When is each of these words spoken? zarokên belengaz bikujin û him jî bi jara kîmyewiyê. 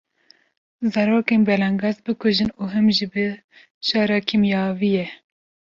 zarokên 0.93 1.41
belengaz 1.47 1.97
bikujin 2.07 2.51
û 2.61 2.63
him 2.73 2.87
jî 2.97 3.05
bi 3.13 3.25
jara 3.87 4.19
kîmyewiyê. 4.27 5.07